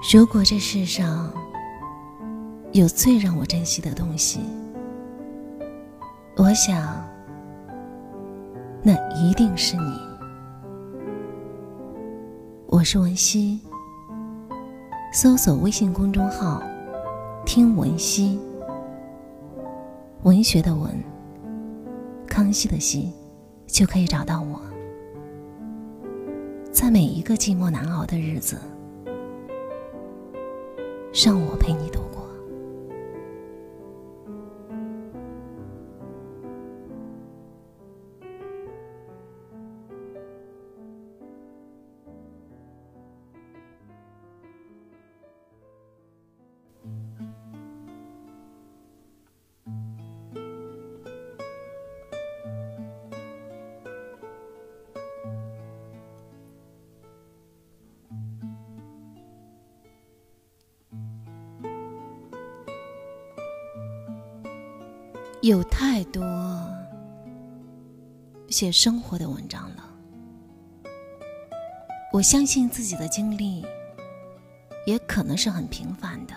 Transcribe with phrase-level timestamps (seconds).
[0.00, 1.28] 如果这世上
[2.70, 4.38] 有最让我珍惜的东西，
[6.36, 7.04] 我想，
[8.80, 10.00] 那一定是你。
[12.68, 13.60] 我是文熙，
[15.12, 16.62] 搜索微信公众号
[17.44, 18.38] “听文熙”，
[20.22, 20.94] 文学的文，
[22.24, 23.12] 康熙的熙，
[23.66, 24.60] 就可以找到我。
[26.70, 28.56] 在每一个寂寞难熬的日子。
[31.20, 32.07] 让我陪你读
[65.40, 66.20] 有太多
[68.48, 69.88] 写生活的文章了，
[72.12, 73.64] 我相信自己的经历
[74.84, 76.34] 也可能是很平凡的，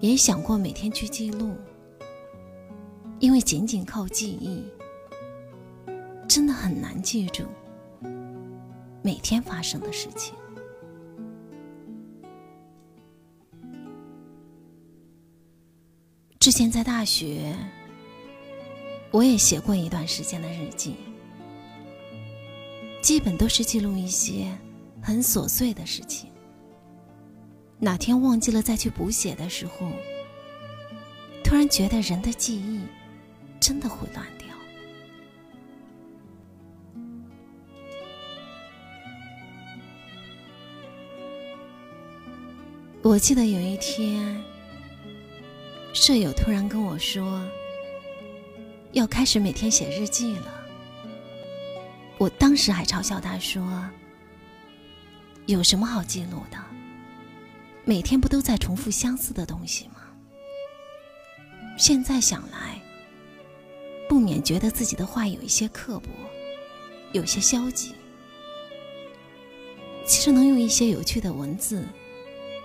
[0.00, 1.54] 也想过每天去记录，
[3.20, 4.64] 因为仅仅靠记忆，
[6.26, 7.44] 真的很难记住
[9.00, 10.34] 每天发生的事情。
[16.46, 17.56] 之前在大学，
[19.10, 20.94] 我也写过一段时间的日记，
[23.02, 24.56] 基本都是记录一些
[25.02, 26.30] 很琐碎的事情。
[27.80, 29.90] 哪天忘记了再去补写的时候，
[31.42, 32.80] 突然觉得人的记忆
[33.58, 34.46] 真的会乱掉。
[43.02, 44.55] 我记得有一天。
[45.96, 47.42] 舍友突然跟我说
[48.92, 50.52] ：“要开始每天写日记了。”
[52.18, 53.82] 我当时还嘲笑他说
[55.46, 56.58] ：“有什么好记录的？
[57.86, 60.02] 每天不都在重复相似的东西吗？”
[61.78, 62.78] 现在想来，
[64.06, 66.10] 不免觉得自己的话有一些刻薄，
[67.12, 67.94] 有些消极。
[70.04, 71.82] 其实能用一些有趣的文字，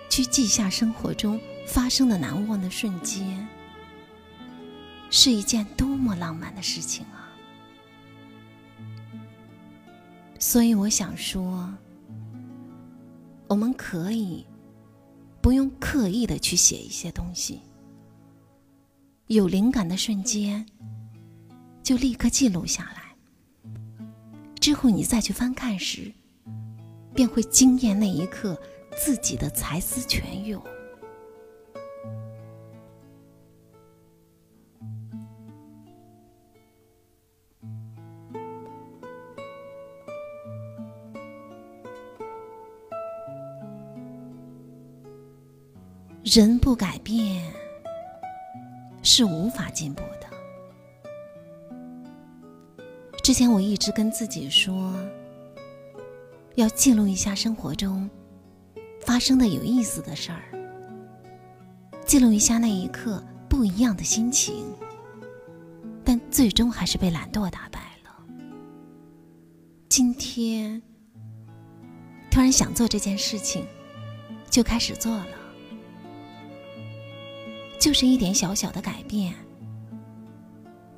[0.09, 1.39] 去记下生活中。
[1.71, 3.47] 发生的难忘的瞬间，
[5.09, 7.31] 是一件多么浪漫的事情啊！
[10.37, 11.73] 所以我想说，
[13.47, 14.45] 我们可以
[15.41, 17.61] 不用刻意的去写一些东西，
[19.27, 20.65] 有灵感的瞬间
[21.81, 23.15] 就立刻记录下来，
[24.59, 26.11] 之后你再去翻看时，
[27.15, 28.61] 便会惊艳那一刻
[28.93, 30.61] 自己的才思泉涌。
[46.23, 47.51] 人不改变
[49.01, 50.27] 是无法进步的。
[53.23, 54.93] 之前我一直跟自己说，
[56.55, 58.07] 要记录一下生活中
[59.03, 60.43] 发生的有意思的事儿，
[62.05, 64.71] 记录一下那一刻不一样的心情，
[66.05, 68.11] 但最终还是被懒惰打败了。
[69.89, 70.79] 今天
[72.29, 73.65] 突然想做这件事情，
[74.51, 75.40] 就开始做了。
[77.81, 79.33] 就是一点小小的改变，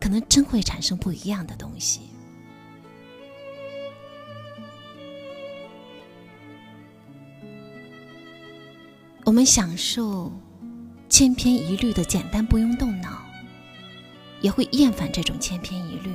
[0.01, 2.01] 可能真会产生不一样的东西。
[9.23, 10.29] 我们享受
[11.07, 13.23] 千篇一律的简单，不用动脑，
[14.41, 16.11] 也会厌烦这种千篇一律。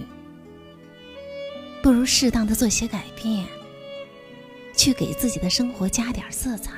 [1.82, 3.46] 不如适当的做些改变，
[4.76, 6.72] 去给自己的生活加点色彩。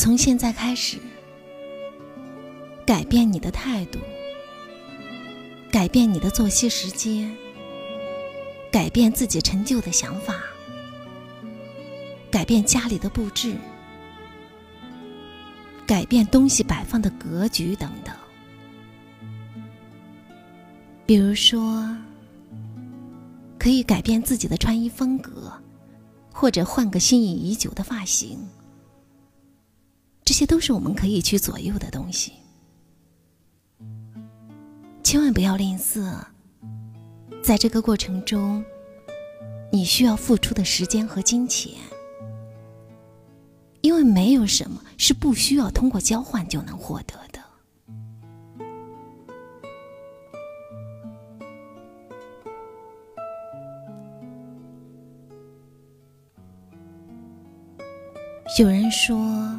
[0.00, 0.96] 从现在开始，
[2.86, 3.98] 改变你的态度，
[5.70, 7.36] 改变你的作息时间，
[8.72, 10.40] 改变自己陈旧的想法，
[12.30, 13.54] 改变家里的布置，
[15.86, 18.16] 改变东西摆放的格局等等。
[21.04, 21.86] 比如说，
[23.58, 25.52] 可以改变自己的穿衣风格，
[26.32, 28.38] 或者换个心仪已久的发型。
[30.30, 32.34] 这些都是我们可以去左右的东西。
[35.02, 36.24] 千万不要吝啬，
[37.42, 38.64] 在这个过程中，
[39.72, 41.72] 你需要付出的时间和金钱，
[43.80, 47.40] 因为没有什么是不需要通过交换就能获得的。
[58.60, 59.49] 有人说，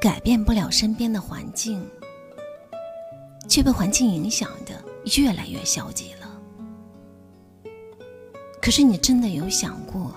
[0.00, 1.84] 改变不了身边的环境。
[3.48, 4.84] 却被环境影响的
[5.16, 6.38] 越来越消极了。
[8.60, 10.14] 可是你真的有想过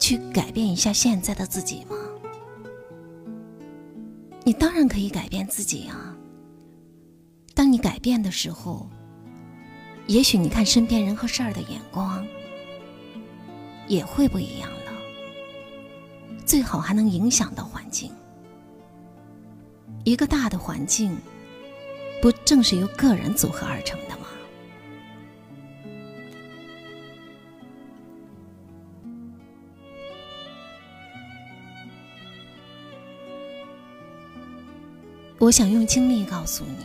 [0.00, 1.96] 去改变一下现在的自己吗？
[4.42, 6.12] 你当然可以改变自己啊。
[7.54, 8.90] 当你改变的时候，
[10.08, 12.26] 也许你看身边人和事儿的眼光
[13.86, 14.92] 也会不一样了。
[16.44, 18.10] 最好还能影响到环境，
[20.04, 21.16] 一个大的环境。
[22.20, 24.28] 不正是由个人组合而成的吗？
[35.40, 36.76] 我想用经历告诉你，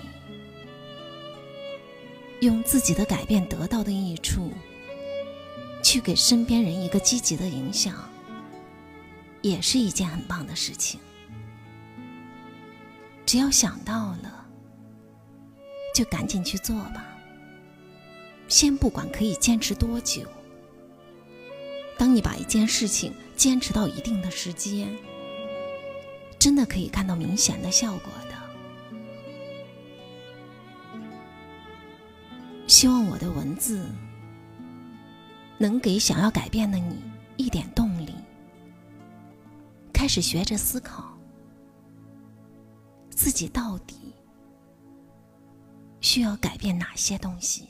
[2.40, 4.52] 用自己的改变得到的益处，
[5.84, 7.94] 去给身边人一个积极的影响，
[9.44, 11.00] 也是一件很棒的事情。
[13.28, 14.34] 只要想到了。
[15.94, 17.04] 就赶紧去做吧。
[18.48, 20.28] 先不管可以坚持多久，
[21.98, 24.96] 当你把一件事情坚持到一定的时间，
[26.38, 28.38] 真的可以看到明显的效果的。
[32.68, 33.90] 希望我的文字
[35.58, 37.02] 能给想要改变的你
[37.38, 38.14] 一点动力，
[39.92, 41.17] 开始学着思考
[43.18, 44.14] 自己到底。
[46.00, 47.68] 需要改变哪些东西？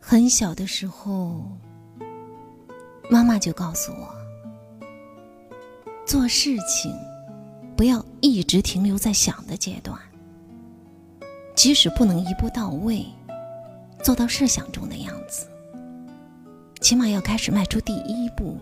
[0.00, 1.44] 很小的时候，
[3.10, 4.14] 妈妈就告诉我，
[6.06, 6.90] 做事情
[7.76, 9.98] 不要一直停留在想的阶段。
[11.54, 13.06] 即使不能一步到位，
[14.02, 15.46] 做到设想中的样子，
[16.80, 18.58] 起码要开始迈出第一步，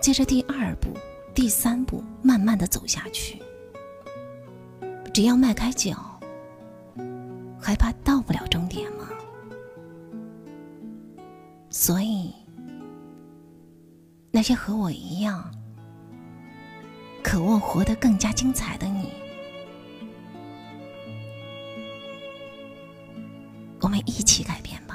[0.00, 0.88] 接着第二步、
[1.34, 3.40] 第三步，慢慢的走下去。
[5.12, 6.18] 只要迈开脚，
[7.60, 9.08] 还怕到不了终点吗？
[11.68, 12.32] 所以，
[14.30, 15.52] 那些和我一样，
[17.32, 19.10] 渴望活得更加精彩的你。
[23.80, 24.91] 我们一起改变吧。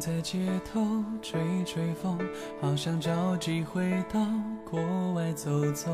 [0.00, 0.38] 在街
[0.72, 2.18] 头吹吹风，
[2.58, 4.18] 好想找机会到
[4.64, 4.80] 国
[5.12, 5.90] 外走走。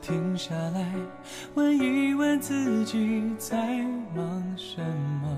[0.00, 0.94] 停下来
[1.52, 3.82] 问一问自己在
[4.16, 4.80] 忙什
[5.22, 5.28] 么？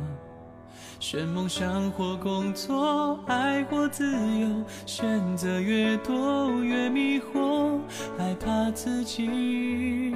[1.00, 4.48] 选梦想或工作，爱或自由，
[4.86, 7.80] 选择越多越迷惑，
[8.16, 10.14] 害怕自己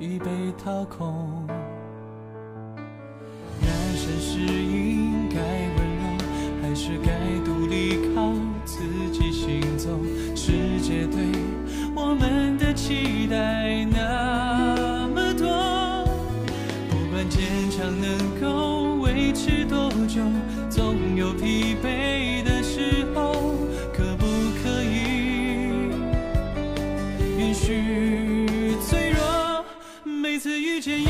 [0.00, 0.26] 已被
[0.62, 1.46] 掏空。
[3.60, 4.87] 人生是一。
[6.88, 7.10] 是该
[7.44, 8.32] 独立靠
[8.64, 8.80] 自
[9.12, 9.90] 己行走，
[10.34, 11.20] 世界对
[11.94, 15.46] 我们的期待那么多，
[16.88, 20.22] 不管坚强能够维持多久，
[20.70, 23.34] 总有疲惫的时候，
[23.92, 24.24] 可不
[24.62, 25.90] 可以
[27.38, 29.62] 允许脆弱？
[30.06, 31.02] 每次遇见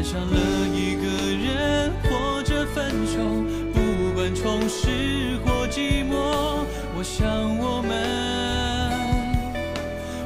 [0.00, 0.34] 爱上了
[0.74, 1.02] 一个
[1.44, 3.20] 人，或者分手，
[3.74, 6.64] 不管充实或寂寞，
[6.96, 7.28] 我想
[7.58, 7.92] 我们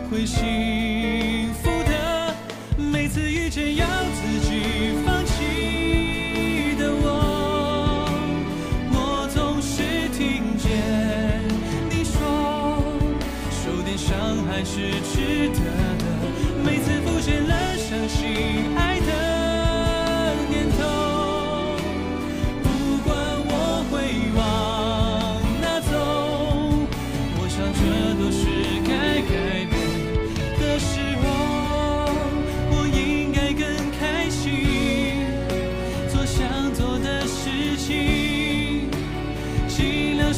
[0.08, 2.32] 会幸福的。
[2.78, 8.06] 每次遇见要自己放弃的我，
[8.92, 9.82] 我总是
[10.16, 10.70] 听见
[11.90, 12.78] 你说，
[13.50, 14.14] 受点伤
[14.46, 15.58] 还是值得
[15.98, 16.04] 的。
[16.64, 18.93] 每次浮现了相信爱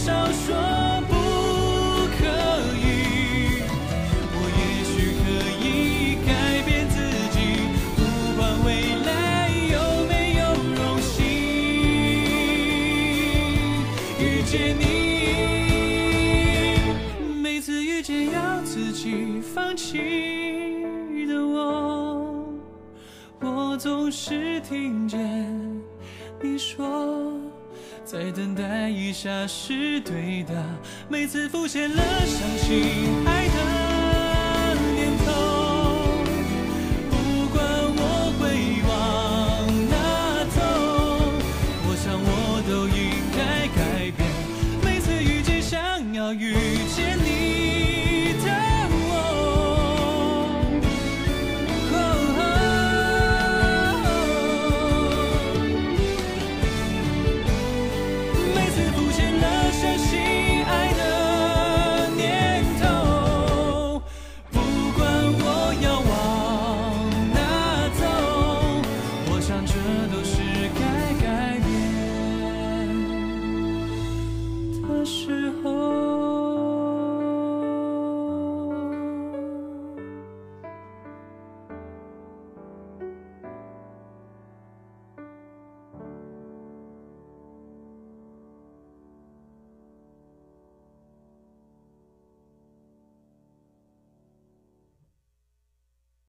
[0.07, 0.55] 少说
[1.09, 1.15] 不
[2.15, 2.23] 可
[2.79, 2.87] 以
[4.31, 5.27] 我也许可
[5.59, 5.67] 以
[6.25, 6.31] 改
[6.63, 6.95] 变自
[7.33, 7.37] 己
[7.97, 7.99] 不
[8.37, 8.69] 管未
[9.05, 9.11] 来
[9.73, 9.75] 有
[10.07, 10.41] 没有
[10.77, 11.11] 荣幸
[14.21, 14.85] 遇见你
[17.43, 20.87] 每次遇见要自己放弃
[21.27, 22.47] 的我
[23.41, 25.19] 我总是听见
[26.41, 27.37] 你说
[28.07, 30.55] 再等待一下是对的，
[31.09, 33.76] 每次浮现了伤心爱的